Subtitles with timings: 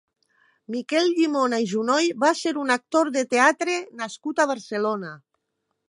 [0.75, 5.17] Miquel Llimona i Junoy va ser un actor de teatre nascut a Barcelona.